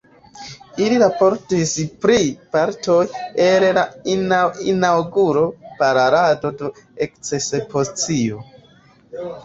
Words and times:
Ili 0.85 0.95
raportis 1.01 1.73
pri 2.05 2.15
partoj 2.55 2.97
el 3.45 3.67
la 3.81 3.85
inaŭgura 4.73 5.47
parolado 5.85 6.57
de 6.63 6.75
la 6.75 6.77
ekspozicio. 7.09 8.47